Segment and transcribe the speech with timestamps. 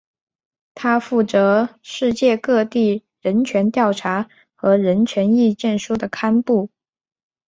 [0.73, 6.71] 它负责世界各地人权调查和人权意见书的刊布。